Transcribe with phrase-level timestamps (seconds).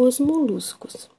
[0.00, 1.10] Os moluscos.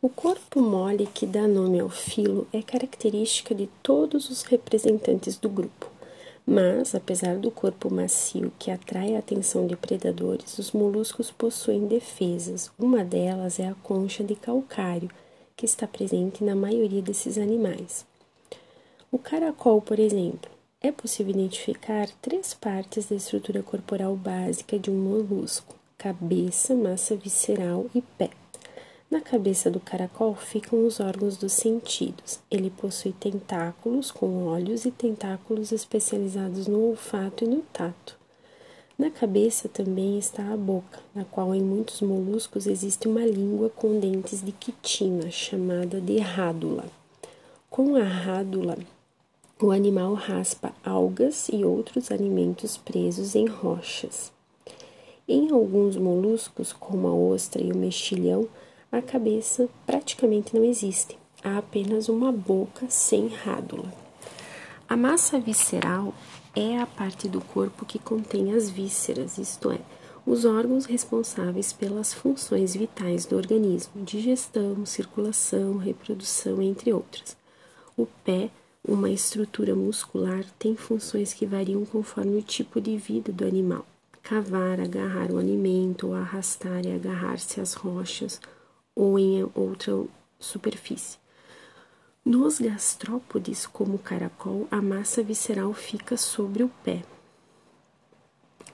[0.00, 5.50] O corpo mole que dá nome ao filo é característica de todos os representantes do
[5.50, 5.90] grupo.
[6.46, 12.72] Mas, apesar do corpo macio que atrai a atenção de predadores, os moluscos possuem defesas.
[12.78, 15.10] Uma delas é a concha de calcário,
[15.54, 18.06] que está presente na maioria desses animais.
[19.12, 24.94] O caracol, por exemplo, é possível identificar três partes da estrutura corporal básica de um
[24.94, 28.28] molusco: cabeça, massa visceral e pé.
[29.10, 32.40] Na cabeça do caracol ficam os órgãos dos sentidos.
[32.50, 38.18] Ele possui tentáculos com olhos e tentáculos especializados no olfato e no tato.
[38.98, 43.98] Na cabeça também está a boca, na qual em muitos moluscos existe uma língua com
[43.98, 46.84] dentes de quitina, chamada de rádula.
[47.70, 48.76] Com a rádula,
[49.58, 54.34] o animal raspa algas e outros alimentos presos em rochas.
[55.26, 58.46] Em alguns moluscos, como a ostra e o mexilhão,
[58.92, 63.90] a cabeça praticamente não existe, há apenas uma boca sem rádula.
[64.86, 66.12] A massa visceral
[66.54, 69.80] é a parte do corpo que contém as vísceras, isto é,
[70.26, 77.34] os órgãos responsáveis pelas funções vitais do organismo, digestão, circulação, reprodução, entre outras.
[77.96, 78.50] O pé
[78.86, 83.86] uma estrutura muscular tem funções que variam conforme o tipo de vida do animal.
[84.24, 88.40] Cavar, agarrar o alimento, ou arrastar e agarrar-se às rochas
[88.96, 90.02] ou em outra
[90.38, 91.18] superfície.
[92.24, 97.02] Nos gastrópodes, como o caracol, a massa visceral fica sobre o pé.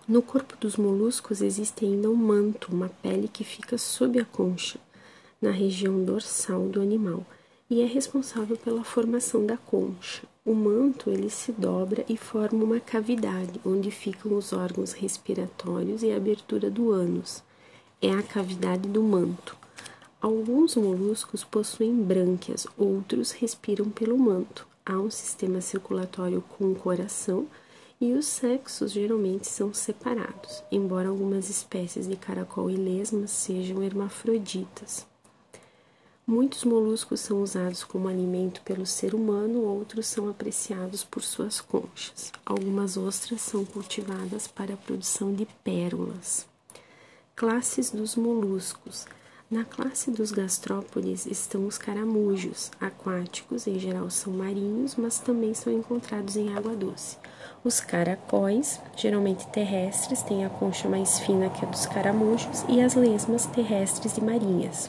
[0.06, 4.78] No corpo dos moluscos existe ainda um manto, uma pele que fica sob a concha,
[5.42, 7.26] na região dorsal do animal
[7.70, 10.24] e é responsável pela formação da concha.
[10.44, 16.10] O manto ele se dobra e forma uma cavidade onde ficam os órgãos respiratórios e
[16.10, 17.44] a abertura do ânus.
[18.02, 19.56] É a cavidade do manto.
[20.20, 24.66] Alguns moluscos possuem brânquias, outros respiram pelo manto.
[24.84, 27.46] Há um sistema circulatório com o coração
[28.00, 35.09] e os sexos geralmente são separados, embora algumas espécies de caracol e lesmas sejam hermafroditas.
[36.30, 42.30] Muitos moluscos são usados como alimento pelo ser humano, outros são apreciados por suas conchas.
[42.46, 46.46] Algumas ostras são cultivadas para a produção de pérolas.
[47.34, 49.06] Classes dos moluscos.
[49.50, 55.72] Na classe dos gastrópodes estão os caramujos, aquáticos, em geral são marinhos, mas também são
[55.72, 57.16] encontrados em água doce.
[57.64, 62.94] Os caracóis, geralmente terrestres, têm a concha mais fina que a dos caramujos, e as
[62.94, 64.88] lesmas terrestres e marinhas.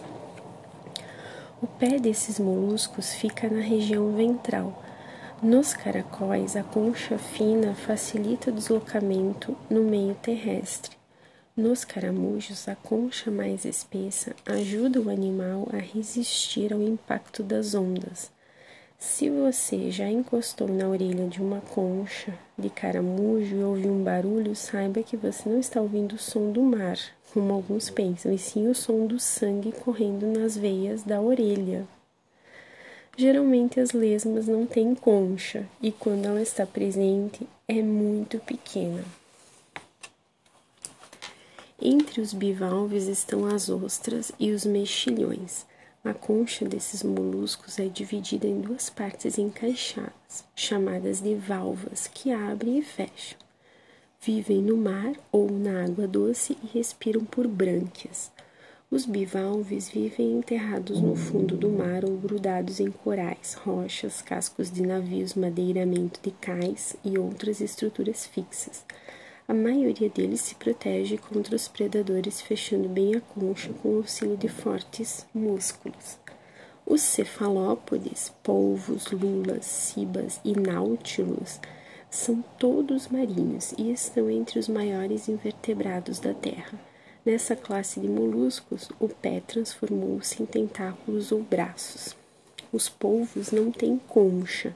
[1.62, 4.84] O pé desses moluscos fica na região ventral.
[5.44, 10.98] Nos caracóis, a concha fina facilita o deslocamento no meio terrestre.
[11.56, 18.32] Nos caramujos, a concha mais espessa ajuda o animal a resistir ao impacto das ondas.
[19.02, 24.56] Se você já encostou na orelha de uma concha de caramujo e ouviu um barulho,
[24.56, 27.00] saiba que você não está ouvindo o som do mar,
[27.34, 31.88] como alguns pensam, e sim o som do sangue correndo nas veias da orelha.
[33.18, 39.04] Geralmente as lesmas não têm concha e quando ela está presente é muito pequena.
[41.82, 45.66] Entre os bivalves estão as ostras e os mexilhões.
[46.04, 52.80] A concha desses moluscos é dividida em duas partes encaixadas, chamadas de valvas, que abrem
[52.80, 53.38] e fecham.
[54.20, 58.32] Vivem no mar ou na água doce e respiram por brânquias.
[58.90, 64.82] Os bivalves vivem enterrados no fundo do mar ou grudados em corais, rochas, cascos de
[64.82, 68.84] navios, madeiramento de cais e outras estruturas fixas.
[69.52, 74.48] A maioria deles se protege contra os predadores fechando bem a concha com auxílio de
[74.48, 76.18] fortes músculos.
[76.86, 81.60] Os cefalópodes, polvos, lulas, cibas e náutilos
[82.10, 86.80] são todos marinhos e estão entre os maiores invertebrados da Terra.
[87.26, 92.16] Nessa classe de moluscos, o pé transformou-se em tentáculos ou braços.
[92.72, 94.74] Os polvos não têm concha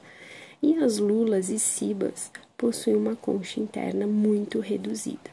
[0.62, 5.30] e as lulas e cibas possuem uma concha interna muito reduzida.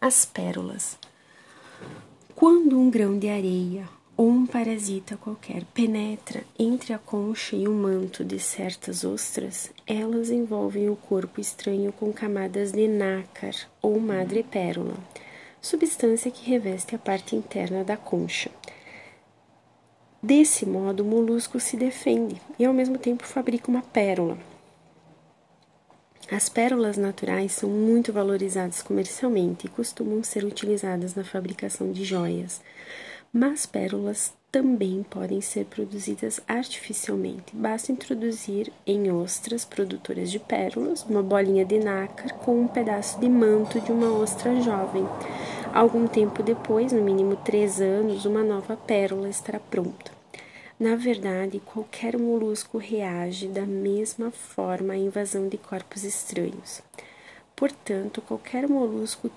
[0.00, 0.98] As pérolas.
[2.34, 7.72] Quando um grão de areia ou um parasita qualquer penetra entre a concha e o
[7.72, 14.94] manto de certas ostras, elas envolvem o corpo estranho com camadas de nácar ou madrepérola,
[15.60, 18.50] substância que reveste a parte interna da concha.
[20.22, 24.36] Desse modo, o molusco se defende e ao mesmo tempo fabrica uma pérola.
[26.30, 32.60] As pérolas naturais são muito valorizadas comercialmente e costumam ser utilizadas na fabricação de joias,
[33.32, 37.54] mas pérolas também podem ser produzidas artificialmente.
[37.54, 43.28] Basta introduzir em ostras produtoras de pérolas uma bolinha de nácar com um pedaço de
[43.28, 45.06] manto de uma ostra jovem.
[45.72, 50.10] Algum tempo depois, no mínimo três anos, uma nova pérola estará pronta.
[50.78, 56.80] Na verdade, qualquer molusco reage da mesma forma à invasão de corpos estranhos.
[57.54, 59.30] Portanto, qualquer molusco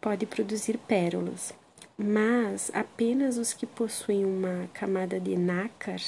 [0.00, 1.52] pode produzir pérolas,
[1.96, 6.00] mas apenas os que possuem uma camada de nácar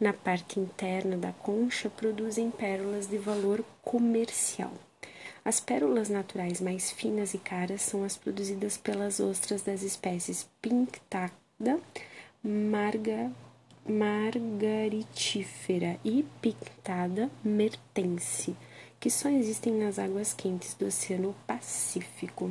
[0.00, 4.72] na parte interna da concha produzem pérolas de valor comercial.
[5.44, 11.78] As pérolas naturais mais finas e caras são as produzidas pelas ostras das espécies Pinctada,
[12.42, 13.30] Marga
[13.86, 18.56] margaritífera e pintada mertense,
[18.98, 22.50] que só existem nas águas quentes do Oceano Pacífico.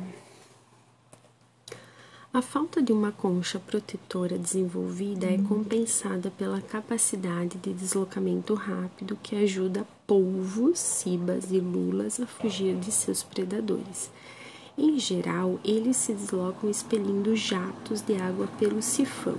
[2.34, 9.36] A falta de uma concha protetora desenvolvida é compensada pela capacidade de deslocamento rápido que
[9.36, 14.10] ajuda polvos, cibas e lulas a fugir de seus predadores.
[14.76, 19.38] Em geral, eles se deslocam expelindo jatos de água pelo sifão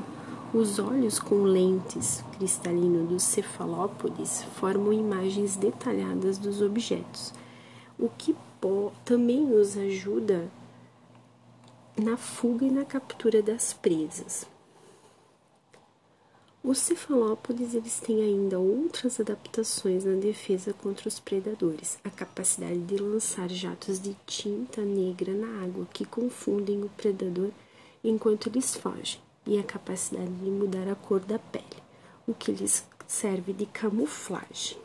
[0.54, 7.34] os olhos com lentes cristalino dos cefalópodes formam imagens detalhadas dos objetos,
[8.00, 8.34] o que
[9.04, 10.50] também os ajuda
[11.98, 14.46] na fuga e na captura das presas.
[16.64, 22.98] Os cefalópodes eles têm ainda outras adaptações na defesa contra os predadores, a capacidade de
[22.98, 27.52] lançar jatos de tinta negra na água que confundem o predador
[28.04, 31.84] enquanto eles fogem e a capacidade de mudar a cor da pele,
[32.28, 34.85] o que lhes serve de camuflagem.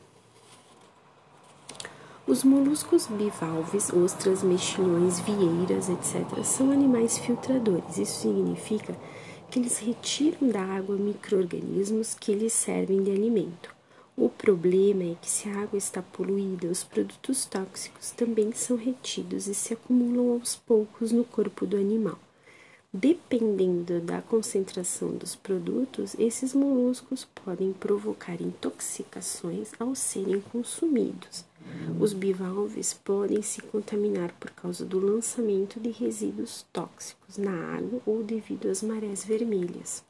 [2.31, 7.99] Os moluscos bivalves, ostras, mexilhões, vieiras, etc., são animais filtradores.
[7.99, 8.97] Isso significa
[9.51, 13.75] que eles retiram da água micro-organismos que lhes servem de alimento.
[14.17, 19.49] O problema é que se a água está poluída, os produtos tóxicos também são retidos
[19.49, 22.21] e se acumulam aos poucos no corpo do animal.
[22.95, 31.50] Dependendo da concentração dos produtos, esses moluscos podem provocar intoxicações ao serem consumidos.
[31.99, 38.23] Os bivalves podem se contaminar por causa do lançamento de resíduos tóxicos na água ou
[38.23, 40.03] devido às marés vermelhas.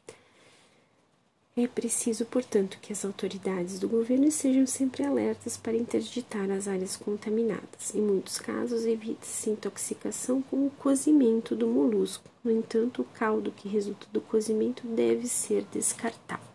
[1.57, 6.97] É preciso, portanto, que as autoridades do governo estejam sempre alertas para interditar as áreas
[6.97, 7.95] contaminadas.
[7.95, 12.31] Em muitos casos, evita-se intoxicação com o cozimento do molusco.
[12.45, 16.50] No entanto, o caldo que resulta do cozimento deve ser descartado.